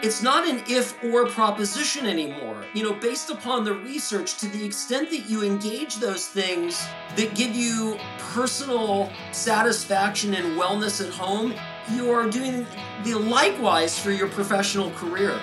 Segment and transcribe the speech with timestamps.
[0.00, 2.64] it's not an if or proposition anymore.
[2.72, 6.86] You know, based upon the research, to the extent that you engage those things
[7.16, 11.52] that give you personal satisfaction and wellness at home,
[11.90, 12.64] you are doing
[13.02, 15.36] the likewise for your professional career.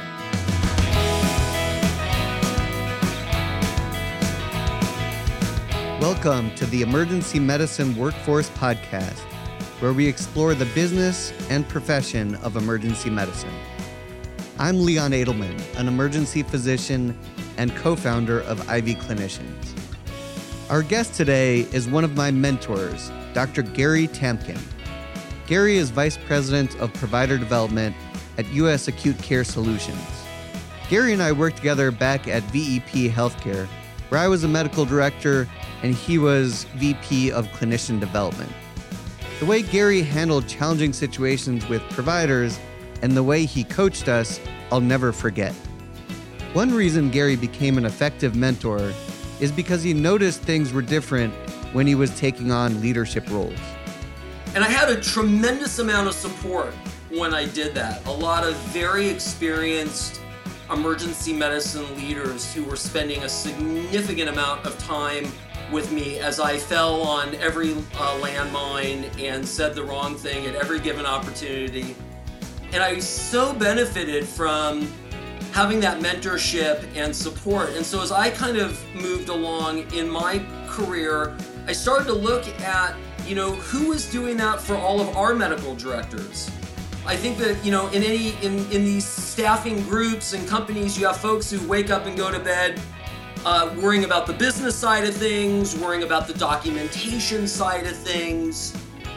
[5.99, 9.19] Welcome to the Emergency Medicine Workforce Podcast,
[9.81, 13.51] where we explore the business and profession of emergency medicine.
[14.57, 17.17] I'm Leon Adelman, an emergency physician
[17.57, 19.77] and co founder of Ivy Clinicians.
[20.69, 23.63] Our guest today is one of my mentors, Dr.
[23.63, 24.57] Gary Tamkin.
[25.45, 27.93] Gary is Vice President of Provider Development
[28.37, 28.87] at U.S.
[28.87, 29.99] Acute Care Solutions.
[30.89, 33.67] Gary and I worked together back at VEP Healthcare,
[34.07, 35.49] where I was a medical director
[35.83, 38.51] and he was VP of Clinician Development.
[39.41, 42.57] The way Gary handled challenging situations with providers
[43.05, 44.39] and the way he coached us,
[44.71, 45.53] I'll never forget.
[46.53, 48.91] One reason Gary became an effective mentor
[49.39, 51.31] is because he noticed things were different
[51.71, 53.59] when he was taking on leadership roles.
[54.55, 56.73] And I had a tremendous amount of support
[57.11, 58.03] when I did that.
[58.07, 60.19] A lot of very experienced
[60.71, 65.31] emergency medicine leaders who were spending a significant amount of time
[65.71, 70.55] with me as I fell on every uh, landmine and said the wrong thing at
[70.55, 71.95] every given opportunity
[72.75, 74.91] and I so benefited from
[75.53, 77.69] having that mentorship and support.
[77.69, 81.37] And so as I kind of moved along in my career,
[81.67, 85.33] I started to look at, you know, who was doing that for all of our
[85.33, 86.51] medical directors.
[87.05, 91.07] I think that, you know, in any in, in these staffing groups and companies, you
[91.07, 92.81] have folks who wake up and go to bed
[93.45, 98.75] uh, worrying about the business side of things, worrying about the documentation side of things,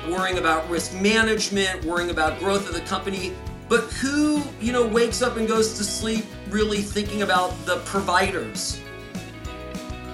[0.09, 3.34] worrying about risk management, worrying about growth of the company.
[3.69, 8.80] But who, you know, wakes up and goes to sleep really thinking about the providers?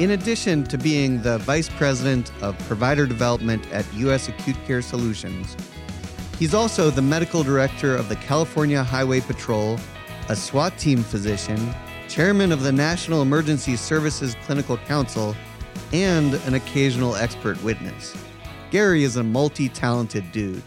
[0.01, 4.29] In addition to being the Vice President of Provider Development at U.S.
[4.29, 5.57] Acute Care Solutions,
[6.37, 9.79] he's also the Medical Director of the California Highway Patrol,
[10.29, 11.73] a SWAT team physician,
[12.09, 15.37] Chairman of the National Emergency Services Clinical Council,
[15.93, 18.17] and an occasional expert witness.
[18.73, 20.63] Gary is a multi talented dude.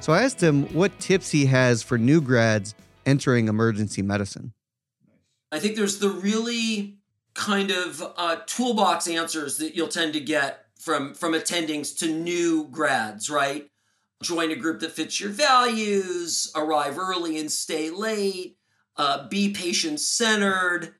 [0.00, 2.74] So I asked him what tips he has for new grads
[3.04, 4.54] entering emergency medicine.
[5.52, 6.98] I think there's the really
[7.34, 12.68] kind of uh, toolbox answers that you'll tend to get from from attendings to new
[12.70, 13.70] grads, right?
[14.22, 18.56] Join a group that fits your values, arrive early and stay late,
[18.96, 20.94] uh, be patient centered,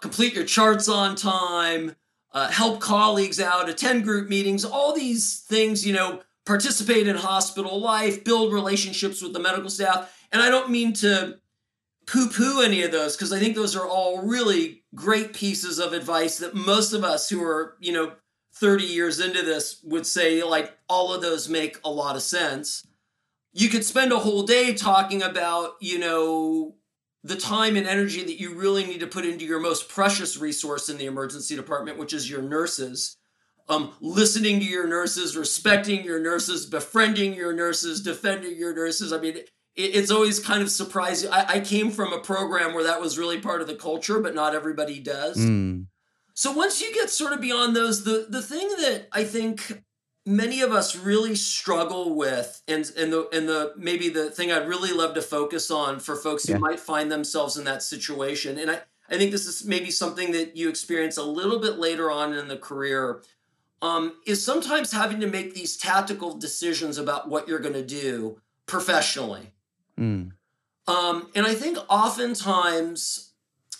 [0.00, 1.94] complete your charts on time,
[2.32, 7.80] uh, help colleagues out, attend group meetings, all these things, you know, participate in hospital
[7.80, 10.12] life, build relationships with the medical staff.
[10.32, 11.38] And I don't mean to
[12.06, 15.92] poo poo any of those because I think those are all really great pieces of
[15.92, 18.12] advice that most of us who are, you know,
[18.54, 22.86] 30 years into this would say, like, all of those make a lot of sense.
[23.52, 26.74] You could spend a whole day talking about, you know,
[27.22, 30.88] the time and energy that you really need to put into your most precious resource
[30.88, 33.18] in the emergency department, which is your nurses
[33.70, 39.12] um, listening to your nurses, respecting your nurses, befriending your nurses, defending your nurses.
[39.12, 41.30] I mean, it, it's always kind of surprising.
[41.32, 44.34] I, I, came from a program where that was really part of the culture, but
[44.34, 45.36] not everybody does.
[45.36, 45.86] Mm.
[46.34, 49.84] So once you get sort of beyond those, the the thing that I think
[50.26, 54.68] many of us really struggle with, and and the and the maybe the thing I'd
[54.68, 56.56] really love to focus on for folks yeah.
[56.56, 58.80] who might find themselves in that situation, and I.
[59.12, 62.46] I think this is maybe something that you experience a little bit later on in
[62.46, 63.22] the career
[63.82, 68.40] um, is sometimes having to make these tactical decisions about what you're going to do
[68.66, 69.52] professionally.
[69.98, 70.32] Mm.
[70.86, 73.32] Um, and I think oftentimes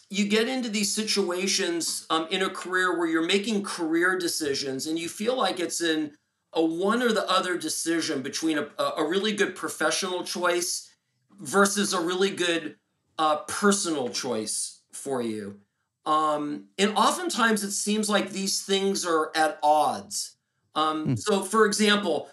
[0.09, 4.99] you get into these situations um, in a career where you're making career decisions and
[4.99, 6.13] you feel like it's in
[6.53, 10.93] a one or the other decision between a, a really good professional choice
[11.39, 12.77] versus a really good
[13.19, 15.61] uh, personal choice for you.
[16.07, 20.37] Um, and oftentimes it seems like these things are at odds.
[20.75, 21.19] Um, mm.
[21.19, 22.29] So, for example,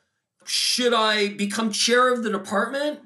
[0.45, 2.99] should I become chair of the department,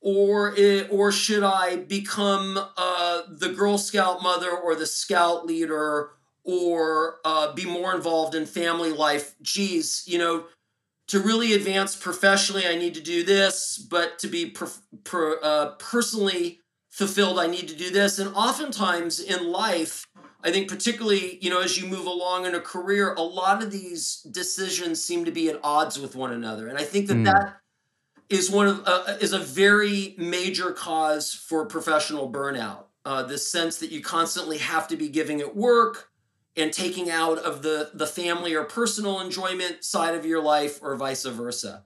[0.00, 6.10] or it, or should I become uh, the Girl Scout mother or the Scout leader,
[6.44, 9.34] or uh, be more involved in family life?
[9.42, 10.44] Geez, you know,
[11.08, 14.70] to really advance professionally, I need to do this, but to be per,
[15.04, 16.60] per, uh, personally
[16.94, 18.20] fulfilled, I need to do this.
[18.20, 20.06] And oftentimes in life,
[20.44, 23.72] I think particularly, you know, as you move along in a career, a lot of
[23.72, 26.68] these decisions seem to be at odds with one another.
[26.68, 27.24] And I think that mm.
[27.24, 27.56] that
[28.28, 32.84] is one of uh, is a very major cause for professional burnout.
[33.04, 36.10] Uh, this sense that you constantly have to be giving it work
[36.56, 40.94] and taking out of the the family or personal enjoyment side of your life, or
[40.94, 41.82] vice versa.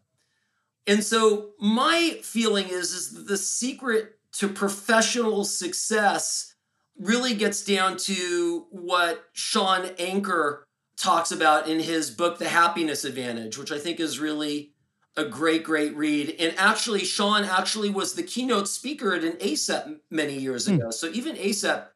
[0.87, 6.55] And so my feeling is is that the secret to professional success
[6.99, 10.67] really gets down to what Shawn Achor
[10.97, 14.73] talks about in his book The Happiness Advantage, which I think is really
[15.17, 16.35] a great, great read.
[16.39, 20.75] And actually, Shawn actually was the keynote speaker at an ACEP many years hmm.
[20.75, 20.91] ago.
[20.91, 21.87] So even ACEP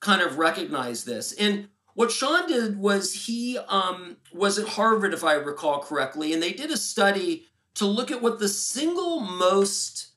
[0.00, 1.32] kind of recognized this.
[1.32, 6.42] And what Shawn did was he um, was at Harvard, if I recall correctly, and
[6.42, 10.12] they did a study to look at what the single most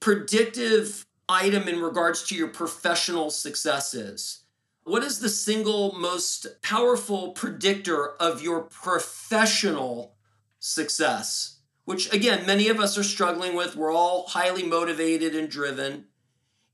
[0.00, 4.44] predictive item in regards to your professional successes.
[4.84, 10.14] What is the single most powerful predictor of your professional
[10.60, 11.56] success?
[11.86, 13.76] which again, many of us are struggling with.
[13.76, 16.06] We're all highly motivated and driven.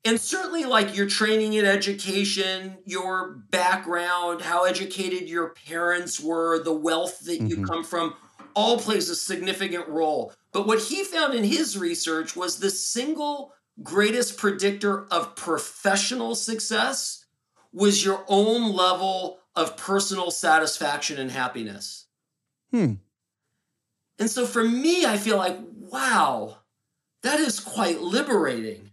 [0.04, 6.72] And certainly, like your training and education, your background, how educated your parents were, the
[6.72, 7.46] wealth that mm-hmm.
[7.46, 8.16] you come from,
[8.54, 10.32] all plays a significant role.
[10.50, 13.52] But what he found in his research was the single
[13.82, 17.26] greatest predictor of professional success
[17.72, 22.06] was your own level of personal satisfaction and happiness.
[22.70, 22.94] Hmm.
[24.18, 26.58] And so for me, I feel like, wow,
[27.22, 28.90] that is quite liberating.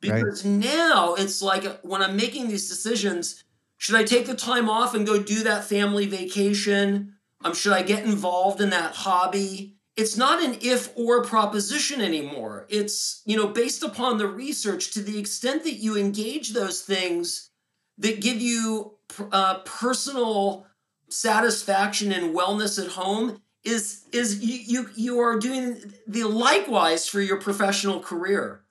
[0.00, 0.54] Because right.
[0.54, 3.44] now it's like when I'm making these decisions,
[3.76, 7.14] should I take the time off and go do that family vacation?
[7.44, 9.77] Um, should I get involved in that hobby?
[9.98, 12.66] It's not an if or proposition anymore.
[12.68, 17.50] It's, you know, based upon the research to the extent that you engage those things
[17.98, 18.94] that give you
[19.32, 20.66] uh, personal
[21.08, 27.20] satisfaction and wellness at home, is is you, you you are doing the likewise for
[27.20, 28.62] your professional career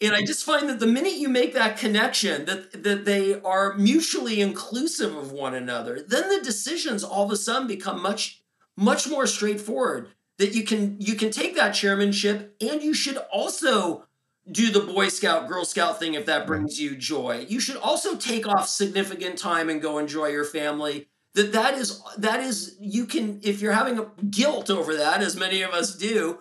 [0.00, 3.74] and i just find that the minute you make that connection that that they are
[3.74, 8.42] mutually inclusive of one another then the decisions all of a sudden become much
[8.74, 10.08] much more straightforward
[10.40, 14.06] that you can you can take that chairmanship and you should also
[14.50, 17.44] do the boy scout girl scout thing if that brings you joy.
[17.46, 21.08] You should also take off significant time and go enjoy your family.
[21.34, 25.36] That that is that is you can if you're having a guilt over that as
[25.36, 26.38] many of us do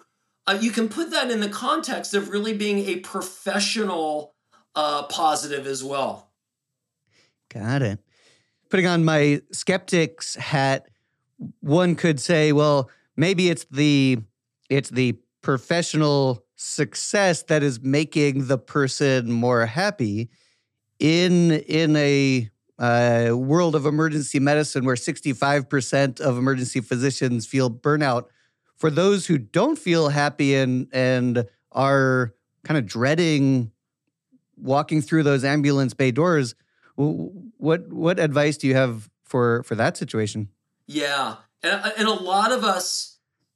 [0.48, 4.34] uh, you can put that in the context of really being a professional
[4.76, 6.32] uh, positive as well.
[7.54, 8.00] Got it.
[8.70, 10.88] Putting on my skeptics hat
[11.60, 14.18] one could say well maybe it's the
[14.70, 20.30] it's the professional success that is making the person more happy
[21.00, 22.50] in in a
[22.80, 28.28] uh, world of emergency medicine where 65% of emergency physicians feel burnout.
[28.78, 32.34] For those who don't feel happy and and are
[32.64, 33.72] kind of dreading
[34.56, 36.56] walking through those ambulance bay doors,
[36.96, 40.50] what what advice do you have for for that situation?
[40.88, 43.09] Yeah, and, and a lot of us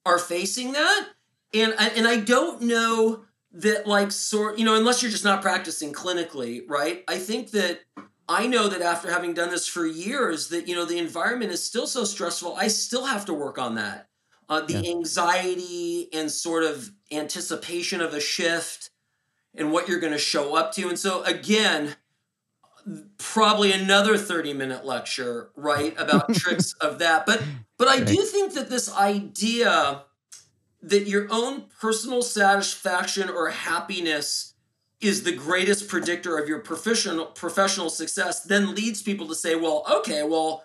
[0.05, 1.09] are facing that,
[1.53, 5.93] and and I don't know that like sort you know unless you're just not practicing
[5.93, 7.03] clinically, right?
[7.07, 7.81] I think that
[8.27, 11.63] I know that after having done this for years, that you know the environment is
[11.63, 12.55] still so stressful.
[12.55, 14.07] I still have to work on that.
[14.49, 14.91] Uh, the yeah.
[14.91, 18.89] anxiety and sort of anticipation of a shift
[19.55, 20.89] and what you're going to show up to.
[20.89, 21.95] And so again,
[23.17, 27.25] probably another 30 minute lecture, right, about tricks of that.
[27.25, 27.43] But
[27.77, 30.03] but I do think that this idea
[30.81, 34.53] that your own personal satisfaction or happiness
[34.99, 39.85] is the greatest predictor of your professional professional success then leads people to say well
[39.91, 40.63] okay well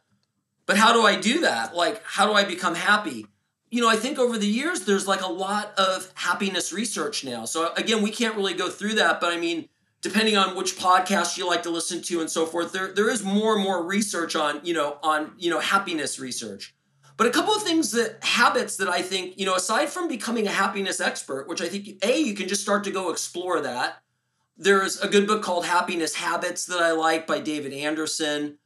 [0.67, 1.75] but how do i do that?
[1.75, 3.27] Like how do i become happy?
[3.71, 7.45] You know i think over the years there's like a lot of happiness research now.
[7.45, 9.69] So again we can't really go through that but i mean
[10.00, 13.25] depending on which podcast you like to listen to and so forth there there is
[13.25, 16.75] more and more research on you know on you know happiness research
[17.17, 20.47] but a couple of things that habits that i think you know aside from becoming
[20.47, 24.02] a happiness expert which i think a you can just start to go explore that
[24.59, 28.59] there's a good book called Happiness Habits that I like by David Anderson.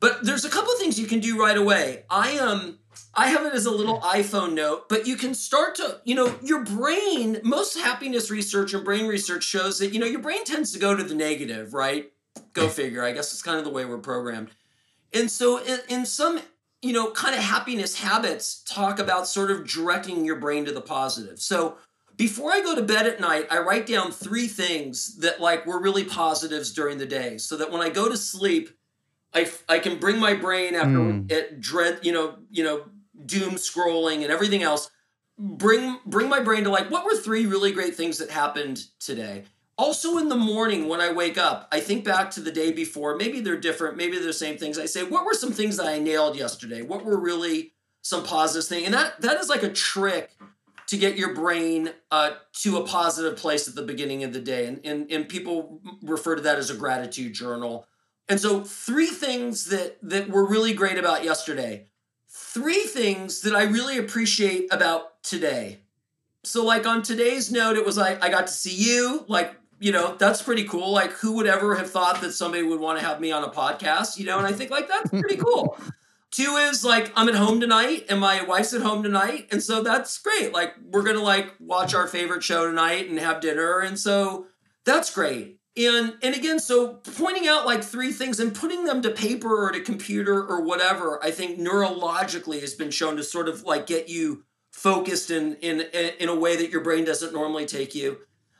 [0.00, 2.04] But there's a couple of things you can do right away.
[2.10, 2.78] I am um,
[3.14, 6.34] I have it as a little iPhone note, but you can start to, you know,
[6.42, 10.72] your brain, most happiness research and brain research shows that, you know, your brain tends
[10.72, 12.12] to go to the negative, right?
[12.52, 13.02] Go figure.
[13.02, 14.50] I guess it's kind of the way we're programmed.
[15.12, 16.40] And so in, in some,
[16.82, 20.80] you know, kind of happiness habits talk about sort of directing your brain to the
[20.80, 21.40] positive.
[21.40, 21.78] So
[22.16, 25.80] before I go to bed at night, I write down three things that like were
[25.80, 28.70] really positives during the day, so that when I go to sleep,
[29.36, 31.30] I, I can bring my brain after mm.
[31.30, 32.86] it dread, you know, you know,
[33.24, 34.90] doom scrolling and everything else.
[35.38, 39.44] bring bring my brain to like what were three really great things that happened today.
[39.78, 43.16] Also in the morning when I wake up, I think back to the day before.
[43.16, 44.78] Maybe they're different, maybe they're the same things.
[44.78, 46.80] I say, what were some things that I nailed yesterday?
[46.80, 48.86] What were really some positive thing?
[48.86, 50.30] And that that is like a trick
[50.86, 54.66] to get your brain uh, to a positive place at the beginning of the day.
[54.66, 57.86] And, and, and people refer to that as a gratitude journal.
[58.28, 61.86] And so three things that that were really great about yesterday.
[62.28, 65.80] Three things that I really appreciate about today.
[66.44, 69.24] So like on today's note, it was like I got to see you.
[69.28, 70.90] Like, you know, that's pretty cool.
[70.92, 73.48] Like who would ever have thought that somebody would want to have me on a
[73.48, 74.38] podcast, you know?
[74.38, 75.78] And I think like that's pretty cool.
[76.30, 79.48] Two is like I'm at home tonight and my wife's at home tonight.
[79.50, 80.52] And so that's great.
[80.52, 83.78] Like we're gonna like watch our favorite show tonight and have dinner.
[83.78, 84.46] And so
[84.84, 85.60] that's great.
[85.76, 89.72] And and again, so pointing out like three things and putting them to paper or
[89.72, 94.08] to computer or whatever, I think neurologically has been shown to sort of like get
[94.08, 98.18] you focused in in in a way that your brain doesn't normally take you.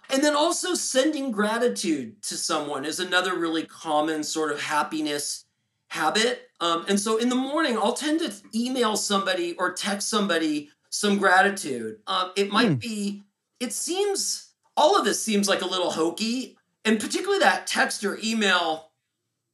[0.09, 5.47] And then also sending gratitude to someone is another really common sort of happiness
[5.89, 6.49] habit.
[6.61, 11.19] Um, and so in the morning, I'll tend to email somebody or text somebody some
[11.19, 11.99] gratitude.
[12.07, 12.75] Um, it might hmm.
[12.75, 13.23] be,
[13.61, 16.56] it seems, all of this seems like a little hokey.
[16.87, 18.91] And particularly that text or email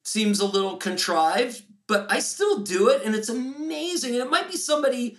[0.04, 4.12] seems a little contrived, but I still do it and it's amazing.
[4.12, 5.18] And it might be somebody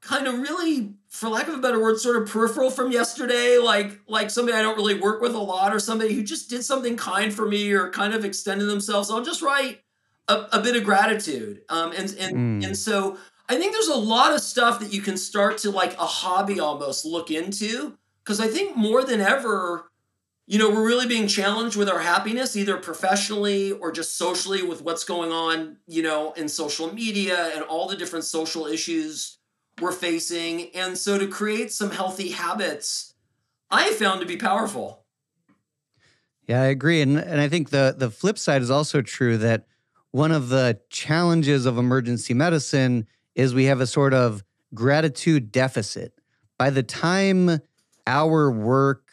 [0.00, 4.00] kind of really for lack of a better word sort of peripheral from yesterday like
[4.08, 6.96] like somebody i don't really work with a lot or somebody who just did something
[6.96, 9.78] kind for me or kind of extended themselves i'll just write
[10.28, 11.62] a, a bit of gratitude.
[11.68, 12.66] Um, and and mm.
[12.66, 13.16] and so
[13.48, 16.60] I think there's a lot of stuff that you can start to like a hobby
[16.60, 19.90] almost look into because I think more than ever,
[20.52, 24.82] you know, we're really being challenged with our happiness, either professionally or just socially with
[24.82, 29.38] what's going on, you know, in social media and all the different social issues
[29.80, 30.68] we're facing.
[30.74, 33.14] And so to create some healthy habits,
[33.70, 35.06] I found to be powerful.
[36.46, 37.00] Yeah, I agree.
[37.00, 39.64] And and I think the the flip side is also true that
[40.10, 44.44] one of the challenges of emergency medicine is we have a sort of
[44.74, 46.12] gratitude deficit.
[46.58, 47.62] By the time
[48.06, 49.11] our work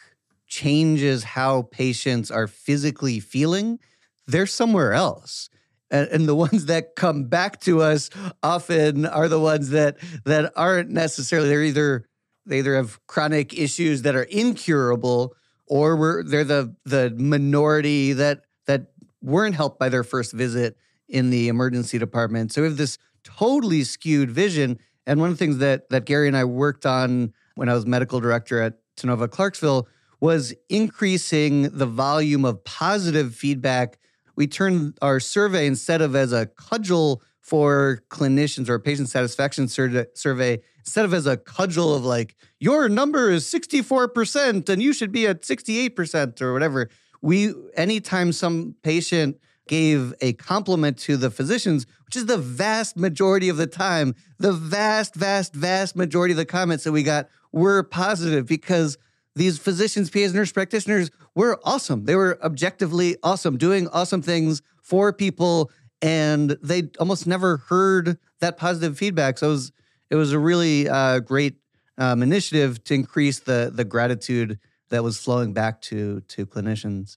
[0.50, 3.79] changes how patients are physically feeling,
[4.27, 5.50] they're somewhere else.
[5.91, 8.10] And, the ones that come back to us
[8.44, 12.06] often are the ones that that aren't necessarily they're either
[12.46, 18.41] they either have chronic issues that are incurable or we're, they're the the minority that
[18.65, 18.88] that
[19.22, 20.77] weren't helped by their first visit
[21.08, 22.51] in the emergency department.
[22.51, 24.79] So we have this totally skewed vision.
[25.06, 27.86] And one of the things that that Gary and I worked on when I was
[27.86, 29.88] medical director at Tennova Clarksville
[30.20, 33.98] was increasing the volume of positive feedback.
[34.36, 39.68] We turned our survey instead of as a cudgel for clinicians or a patient satisfaction
[39.68, 44.94] sur- survey, instead of as a cudgel of like, your number is 64% and you
[44.94, 46.90] should be at 68% or whatever.
[47.22, 53.50] We, anytime some patient gave a compliment to the physicians, which is the vast majority
[53.50, 54.16] of the time.
[54.40, 58.98] The vast, vast, vast majority of the comments that we got were positive because
[59.39, 62.03] these physicians, PAs, nurse practitioners were awesome.
[62.03, 68.58] They were objectively awesome, doing awesome things for people, and they almost never heard that
[68.58, 69.38] positive feedback.
[69.38, 69.72] So it was
[70.10, 71.55] it was a really uh, great
[71.98, 77.15] um, initiative to increase the the gratitude that was flowing back to to clinicians.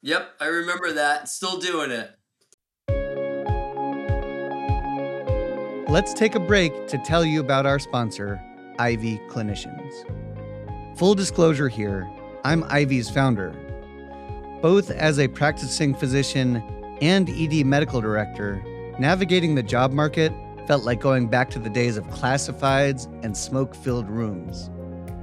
[0.00, 1.28] Yep, I remember that.
[1.28, 2.10] Still doing it.
[5.90, 8.40] Let's take a break to tell you about our sponsor,
[8.78, 10.21] Ivy Clinicians.
[10.96, 12.10] Full disclosure here
[12.44, 13.54] I'm Ivy's founder.
[14.60, 16.56] Both as a practicing physician
[17.00, 18.62] and ED medical director,
[18.98, 20.32] navigating the job market
[20.66, 24.70] felt like going back to the days of classifieds and smoke filled rooms.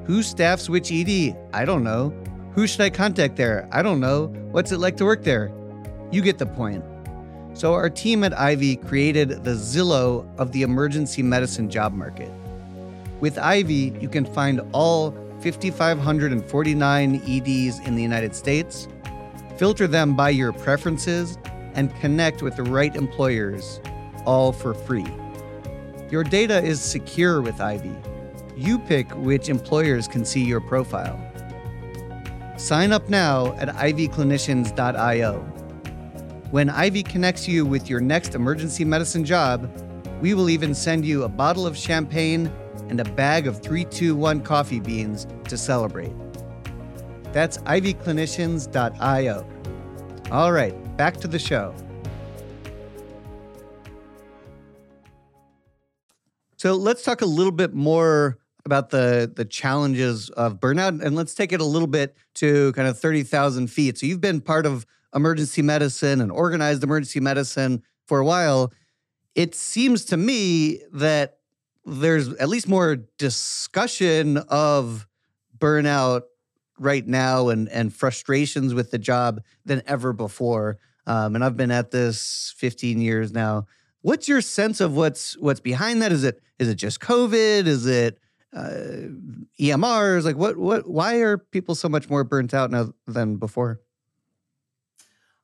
[0.05, 1.38] Who staffs which ED?
[1.53, 2.09] I don't know.
[2.55, 3.69] Who should I contact there?
[3.71, 4.27] I don't know.
[4.51, 5.51] What's it like to work there?
[6.11, 6.83] You get the point.
[7.53, 12.31] So, our team at Ivy created the Zillow of the emergency medicine job market.
[13.19, 15.11] With Ivy, you can find all
[15.41, 18.88] 5,549 EDs in the United States,
[19.58, 21.38] filter them by your preferences,
[21.74, 23.79] and connect with the right employers,
[24.25, 25.05] all for free.
[26.10, 27.96] Your data is secure with Ivy.
[28.58, 31.19] You pick which employers can see your profile.
[32.58, 35.39] Sign up now at ivyclinicians.io.
[36.51, 39.72] When Ivy connects you with your next emergency medicine job,
[40.19, 42.51] we will even send you a bottle of champagne
[42.89, 46.13] and a bag of 321 coffee beans to celebrate.
[47.31, 49.48] That's ivyclinicians.io.
[50.31, 51.74] All right, back to the show.
[56.58, 61.34] So let's talk a little bit more about the the challenges of burnout, and let's
[61.34, 63.98] take it a little bit to kind of thirty thousand feet.
[63.98, 68.74] So you've been part of emergency medicine and organized emergency medicine for a while.
[69.36, 71.38] It seems to me that
[71.86, 75.07] there's at least more discussion of
[75.57, 76.24] burnout
[76.77, 80.77] right now and and frustrations with the job than ever before.
[81.05, 83.65] Um, and I've been at this 15 years now.
[84.01, 86.12] What's your sense of what's what's behind that?
[86.12, 87.67] Is it is it just COVID?
[87.67, 88.19] Is it
[88.53, 89.09] uh,
[89.59, 90.24] EMRs?
[90.24, 90.89] Like what what?
[90.89, 93.81] Why are people so much more burnt out now than before?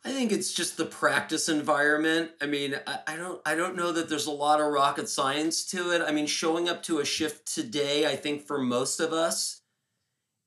[0.06, 2.30] I think it's just the practice environment.
[2.40, 5.66] I mean, I, I, don't I don't know that there's a lot of rocket science
[5.72, 6.04] to it.
[6.04, 9.62] I mean, showing up to a shift today, I think for most of us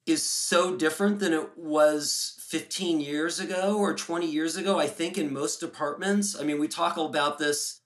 [0.06, 4.78] is so different than it was 15 years ago or 20 years ago.
[4.78, 6.38] I think in most departments.
[6.38, 7.80] I mean, we talk about this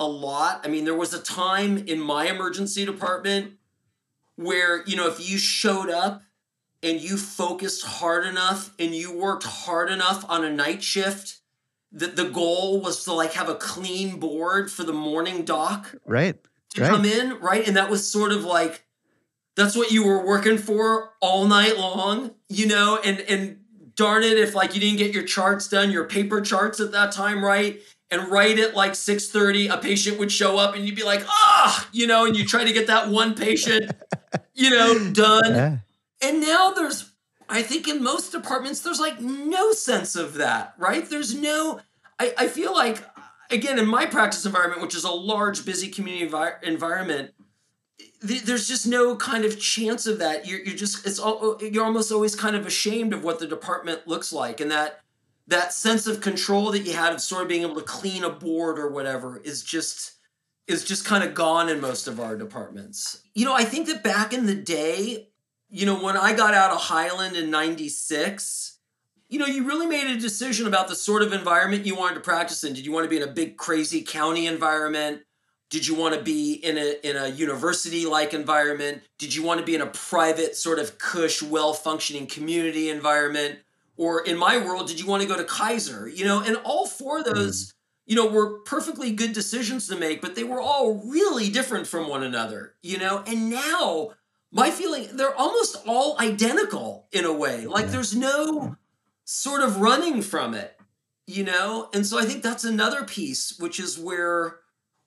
[0.00, 0.60] a lot.
[0.64, 3.52] I mean, there was a time in my emergency department
[4.34, 6.22] where, you know, if you showed up
[6.86, 11.40] and you focused hard enough and you worked hard enough on a night shift
[11.90, 16.36] that the goal was to like have a clean board for the morning doc right
[16.70, 16.90] to right.
[16.90, 17.66] come in right?
[17.66, 18.84] And that was sort of like
[19.56, 23.00] that's what you were working for all night long you know?
[23.04, 23.58] And and
[23.96, 27.10] darn it if like you didn't get your charts done your paper charts at that
[27.10, 27.80] time right?
[28.12, 31.88] And right at like 6.30 a patient would show up and you'd be like ah!
[31.90, 33.90] You know and you try to get that one patient
[34.54, 35.52] you know done.
[35.52, 35.76] Yeah.
[36.20, 37.12] And now there's,
[37.48, 41.08] I think in most departments, there's like no sense of that, right?
[41.08, 41.80] There's no,
[42.18, 43.04] I, I feel like,
[43.50, 47.32] again, in my practice environment, which is a large, busy community envi- environment,
[48.26, 50.46] th- there's just no kind of chance of that.
[50.46, 53.46] You're, you're just, it's all, oh, you're almost always kind of ashamed of what the
[53.46, 54.60] department looks like.
[54.60, 55.00] And that,
[55.46, 58.30] that sense of control that you had of sort of being able to clean a
[58.30, 60.14] board or whatever is just,
[60.66, 63.22] is just kind of gone in most of our departments.
[63.34, 65.28] You know, I think that back in the day,
[65.70, 68.78] you know, when I got out of Highland in 96,
[69.28, 72.20] you know, you really made a decision about the sort of environment you wanted to
[72.20, 72.74] practice in.
[72.74, 75.22] Did you want to be in a big, crazy county environment?
[75.68, 79.02] Did you want to be in a in a university like environment?
[79.18, 83.58] Did you want to be in a private, sort of cush, well functioning community environment?
[83.96, 86.06] Or in my world, did you want to go to Kaiser?
[86.06, 87.34] You know, and all four of hmm.
[87.34, 87.74] those,
[88.06, 92.08] you know, were perfectly good decisions to make, but they were all really different from
[92.08, 93.24] one another, you know?
[93.26, 94.12] And now
[94.56, 97.66] my feeling they're almost all identical in a way.
[97.66, 97.90] Like Yeah.
[97.92, 98.76] there's no
[99.24, 100.78] sort of running from it,
[101.26, 101.90] you know?
[101.92, 104.60] And so I think that's another piece, which is where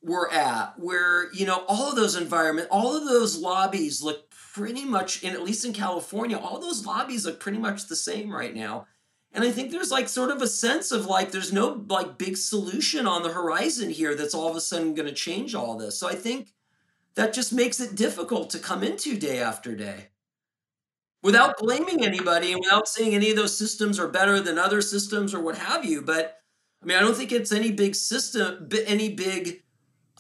[0.04, 4.86] we're at, where, you know, all of those environment, all of those lobbies look pretty
[4.86, 8.56] much, in at least in California, all those lobbies look pretty much the same right
[8.56, 8.86] now.
[9.32, 12.38] And I think there's like sort of a sense of like there's no like big
[12.38, 15.98] solution on the horizon here that's all of a sudden going to change all this.
[16.00, 16.54] So I think
[17.16, 20.08] that just makes it difficult to come into day after day.
[21.22, 25.34] Without blaming anybody and without saying any of those systems are better than other systems
[25.34, 26.38] or what have you but
[26.82, 29.62] i mean i don't think it's any big system any big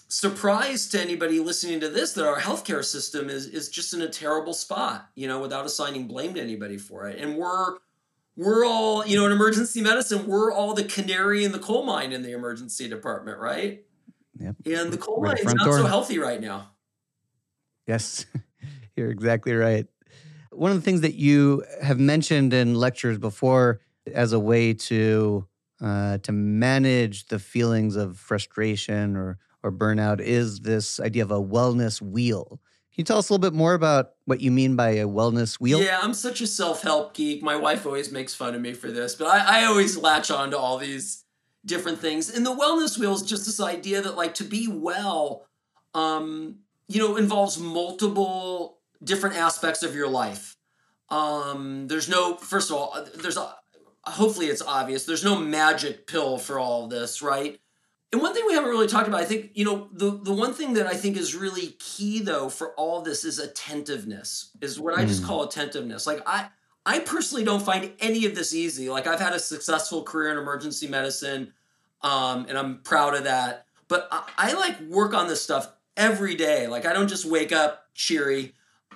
[0.09, 4.09] surprise to anybody listening to this that our healthcare system is is just in a
[4.09, 7.19] terrible spot you know without assigning blame to anybody for it.
[7.19, 7.77] And we're
[8.35, 12.11] we're all you know in emergency medicine we're all the canary in the coal mine
[12.11, 13.83] in the emergency department right?
[14.39, 14.55] Yep.
[14.65, 16.71] and the coal mine is the mine's front not so healthy right now
[17.89, 18.27] Yes,
[18.95, 19.87] you're exactly right.
[20.51, 23.81] One of the things that you have mentioned in lectures before
[24.13, 25.47] as a way to
[25.81, 31.41] uh, to manage the feelings of frustration or or burnout is this idea of a
[31.41, 32.61] wellness wheel.
[32.93, 35.59] Can you tell us a little bit more about what you mean by a wellness
[35.59, 35.81] wheel?
[35.81, 37.41] Yeah, I'm such a self help geek.
[37.41, 40.51] My wife always makes fun of me for this, but I, I always latch on
[40.51, 41.25] to all these
[41.65, 42.29] different things.
[42.29, 45.47] And the wellness wheel is just this idea that, like, to be well,
[45.95, 50.57] um, you know, involves multiple different aspects of your life.
[51.09, 53.55] Um, there's no, first of all, uh, there's a,
[54.03, 57.59] hopefully it's obvious, there's no magic pill for all of this, right?
[58.11, 60.53] And one thing we haven't really talked about, I think, you know, the, the one
[60.53, 64.97] thing that I think is really key though for all this is attentiveness, is what
[64.97, 65.27] I just Mm.
[65.27, 66.07] call attentiveness.
[66.07, 66.49] Like I
[66.85, 68.89] I personally don't find any of this easy.
[68.89, 71.53] Like I've had a successful career in emergency medicine,
[72.01, 73.65] um, and I'm proud of that.
[73.87, 76.65] But I, I like work on this stuff every day.
[76.67, 78.55] Like I don't just wake up cheery.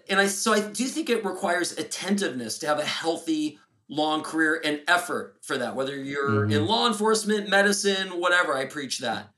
[0.09, 4.59] And I so I do think it requires attentiveness to have a healthy long career
[4.63, 6.67] and effort for that, whether you're in Mhm.
[6.67, 9.29] law enforcement, medicine, whatever, I preach that.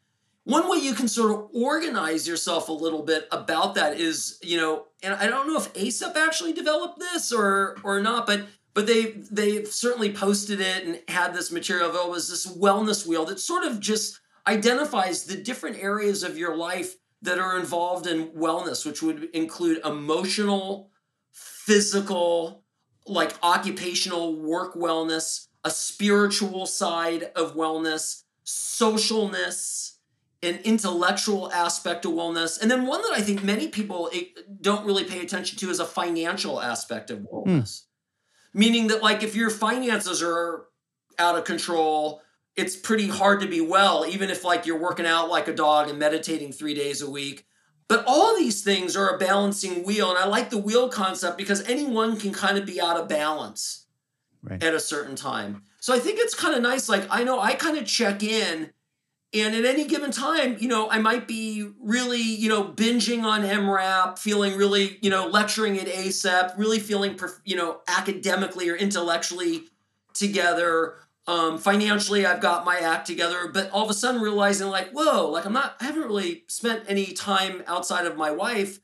[0.44, 4.58] One way you can sort of organize yourself a little bit about that is, you
[4.58, 8.86] know, and I don't know if ACEP actually developed this or or not, but but
[8.86, 13.40] they they certainly posted it and had this material available as this wellness wheel that
[13.40, 16.96] sort of just identifies the different areas of your life
[17.26, 20.92] that are involved in wellness, which would include emotional,
[21.32, 22.64] physical,
[23.06, 29.96] like occupational work wellness, a spiritual side of wellness, socialness,
[30.44, 34.26] an intellectual aspect of wellness, and then one that I think many people eh,
[34.62, 37.48] don't really pay attention to is a financial aspect of wellness.
[37.48, 37.82] Mm.
[38.54, 40.68] Meaning that, like, if your finances are
[41.18, 42.22] out of control,
[42.56, 45.90] it's pretty hard to be well, even if like you're working out like a dog
[45.90, 47.46] and meditating three days a week.
[47.88, 50.10] But all these things are a balancing wheel.
[50.10, 53.86] And I like the wheel concept because anyone can kind of be out of balance
[54.42, 54.64] right.
[54.64, 55.64] at a certain time.
[55.80, 56.90] So I think it's kind of nice.
[56.90, 58.72] Like, I know I kind of check in,
[59.34, 63.44] and at any given time, you know, I might be really, you know, binging on
[63.44, 69.66] EM:RAP, feeling really, you know, lecturing at ACEP, really feeling, you know, academically or intellectually
[70.14, 70.96] together
[71.28, 75.30] um, financially i've got my act together but all of a sudden realizing like whoa
[75.30, 78.80] like i'm not i haven't really spent any time outside of my wife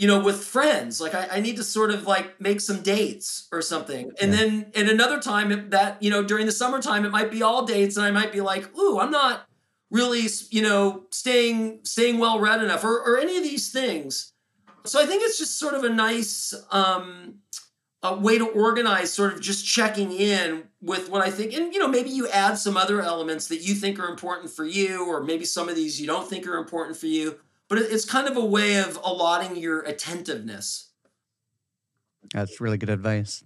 [0.00, 0.98] you know with friends.
[0.98, 4.10] Like i, I need to sort of like make some dates or something.
[4.20, 4.38] And yeah.
[4.38, 7.98] then at another time that you know during the summertime it might be all dates
[7.98, 9.46] and i might be like ooh i'm not
[9.90, 14.32] really you know staying staying well read enough or, or any of these things.
[14.86, 17.40] So i think it's just sort of a nice um
[18.02, 21.78] a way to organize sort of just checking in with what I think, and you
[21.78, 25.22] know, maybe you add some other elements that you think are important for you, or
[25.22, 27.38] maybe some of these you don't think are important for you.
[27.68, 30.88] But it's kind of a way of allotting your attentiveness.
[32.34, 33.44] That's really good advice.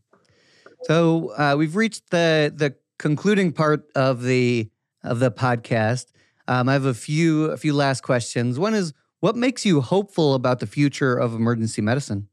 [0.85, 4.71] So uh, we've reached the the concluding part of the
[5.03, 6.07] of the podcast.
[6.47, 8.59] Um, I have a few a few last questions.
[8.59, 12.29] One is, what makes you hopeful about the future of emergency medicine?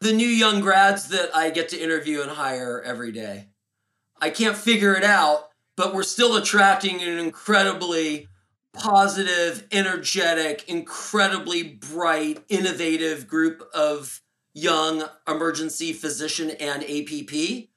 [0.00, 3.48] the new young grads that I get to interview and hire every day.
[4.20, 8.28] I can't figure it out, but we're still attracting an incredibly
[8.72, 14.22] positive, energetic, incredibly bright, innovative group of
[14.54, 17.68] young emergency physician and APP.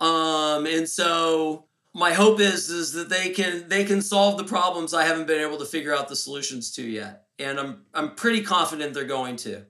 [0.00, 4.94] Um, and so my hope is is that they can they can solve the problems
[4.94, 7.26] I haven't been able to figure out the solutions to yet.
[7.38, 9.66] And I'm I'm pretty confident they're going to.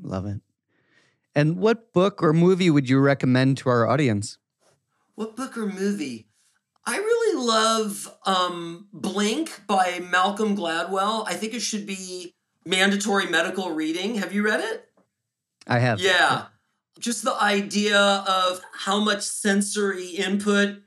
[0.00, 0.40] Love it.
[1.34, 4.38] And what book or movie would you recommend to our audience?
[5.20, 6.28] What book or movie?
[6.86, 11.28] I really love um, Blink by Malcolm Gladwell.
[11.28, 12.32] I think it should be
[12.64, 14.14] mandatory medical reading.
[14.14, 14.88] Have you read it?
[15.66, 16.00] I have.
[16.00, 16.46] Yeah.
[16.98, 20.78] Just the idea of how much sensory input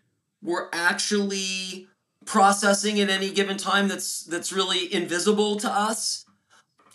[0.42, 1.86] we're actually
[2.26, 6.26] processing at any given time that's that's really invisible to us.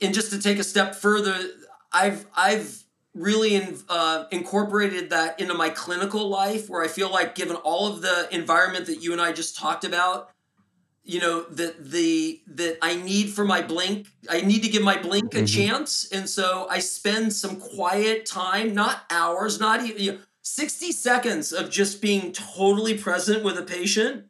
[0.03, 1.39] And just to take a step further,
[1.93, 2.83] I've I've
[3.19, 7.93] really in, uh, incorporated that into my clinical life where I feel like given all
[7.93, 10.31] of the environment that you and I just talked about,
[11.03, 15.01] you know, that the that I need for my blink, I need to give my
[15.01, 15.47] blink a mm-hmm.
[15.47, 16.09] chance.
[16.13, 21.53] And so I spend some quiet time, not hours, not even you know, 60 seconds
[21.53, 24.27] of just being totally present with a patient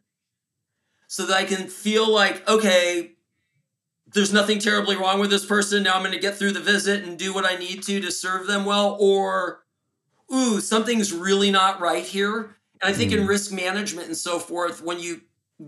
[1.09, 3.13] so that I can feel like, okay,
[4.13, 5.83] there's nothing terribly wrong with this person.
[5.83, 8.11] Now I'm going to get through the visit and do what I need to to
[8.11, 8.97] serve them well.
[9.01, 9.65] Or,
[10.33, 12.57] ooh, something's really not right here.
[12.81, 13.19] And I think mm.
[13.19, 15.23] in risk management and so forth, when you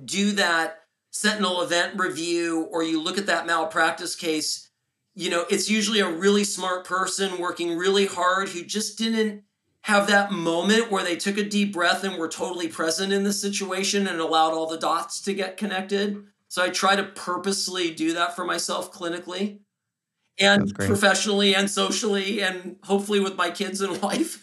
[0.04, 4.70] do that sentinel event review or you look at that malpractice case,
[5.14, 9.42] you know, it's usually a really smart person working really hard who just didn't
[9.82, 13.32] have that moment where they took a deep breath and were totally present in the
[13.32, 16.22] situation and allowed all the dots to get connected.
[16.50, 19.60] So I try to purposely do that for myself clinically
[20.36, 24.42] and professionally and socially and hopefully with my kids and wife.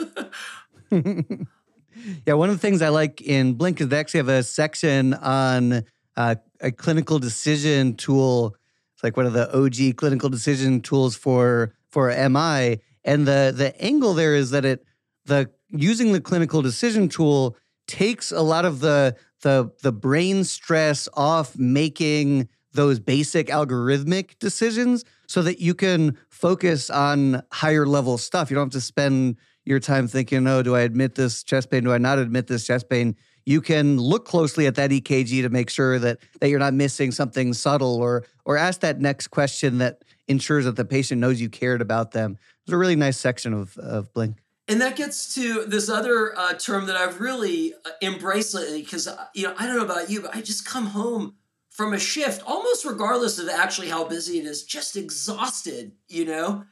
[0.90, 5.16] yeah, one of the things I like in Blink is they actually have a section
[5.16, 5.84] on
[6.16, 8.56] uh, a clinical decision tool.
[8.94, 12.80] It's like one of the OG clinical decision tools for for MI.
[13.04, 14.86] And the the angle there is that it
[15.26, 21.08] the using the clinical decision tool takes a lot of the the the brain stress
[21.14, 28.50] off making those basic algorithmic decisions so that you can focus on higher level stuff.
[28.50, 31.84] You don't have to spend your time thinking, oh, do I admit this chest pain?
[31.84, 33.16] Do I not admit this chest pain?
[33.46, 37.12] You can look closely at that EKG to make sure that that you're not missing
[37.12, 41.50] something subtle or or ask that next question that ensures that the patient knows you
[41.50, 42.38] cared about them.
[42.66, 44.38] It's a really nice section of, of Blink.
[44.68, 49.08] And that gets to this other uh, term that I've really uh, embraced lately because,
[49.08, 51.36] uh, you know, I don't know about you, but I just come home
[51.70, 56.66] from a shift, almost regardless of actually how busy it is, just exhausted, you know?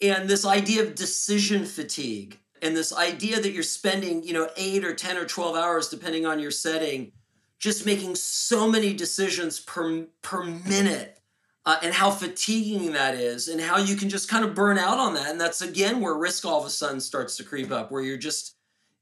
[0.00, 4.84] And this idea of decision fatigue and this idea that you're spending, you know, eight
[4.84, 7.12] or 10 or 12 hours, depending on your setting,
[7.58, 11.20] just making so many decisions per, per minute
[11.66, 14.98] uh, and how fatiguing that is, and how you can just kind of burn out
[14.98, 15.28] on that.
[15.28, 18.16] And that's again where risk all of a sudden starts to creep up, where you're
[18.16, 18.54] just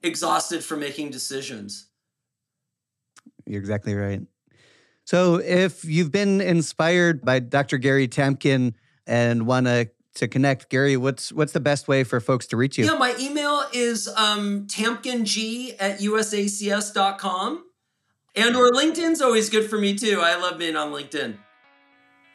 [0.03, 1.88] exhausted from making decisions.
[3.46, 4.22] You're exactly right.
[5.05, 7.77] So, if you've been inspired by Dr.
[7.77, 8.74] Gary Tamkin
[9.07, 12.79] and want to to connect, Gary, what's what's the best way for folks to reach
[12.79, 12.87] you?
[12.87, 17.64] Yeah, my email is um, tamkingg at usacs.com.
[18.37, 20.20] And or LinkedIn's always good for me too.
[20.20, 21.37] I love being on LinkedIn.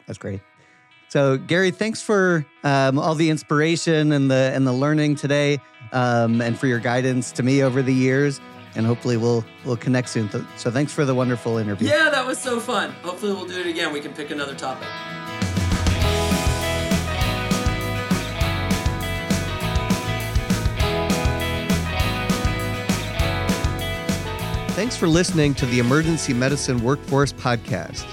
[0.10, 0.42] That's great.
[1.10, 5.60] So, Gary, thanks for um, all the inspiration and the and the learning today,
[5.92, 8.42] um, and for your guidance to me over the years.
[8.74, 10.32] And hopefully, we'll we'll connect soon.
[10.58, 11.90] So, thanks for the wonderful interview.
[11.90, 12.92] Yeah, that was so fun.
[13.04, 13.94] Hopefully, we'll do it again.
[13.94, 14.88] We can pick another topic.
[24.72, 28.08] Thanks for listening to the Emergency Medicine Workforce Podcast.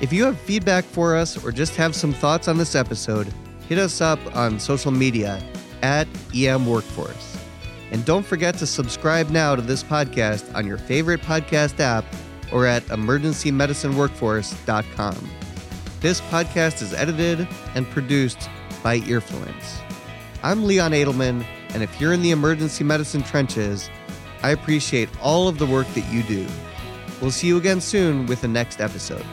[0.00, 3.26] If you have feedback for us or just have some thoughts on this episode,
[3.68, 5.42] hit us up on social media
[5.82, 7.36] at EM Workforce.
[7.90, 12.04] And don't forget to subscribe now to this podcast on your favorite podcast app
[12.52, 15.30] or at emergencymedicineworkforce.com.
[16.00, 18.48] This podcast is edited and produced
[18.84, 19.80] by Earfluence.
[20.44, 23.90] I'm Leon Adelman, and if you're in the emergency medicine trenches,
[24.44, 26.46] I appreciate all of the work that you do.
[27.20, 29.26] We'll see you again soon with the next episode.